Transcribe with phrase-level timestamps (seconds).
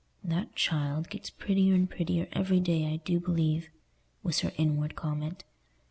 [0.23, 3.69] "That child gets prettier and prettier every day, I do believe,"
[4.23, 5.43] was her inward comment.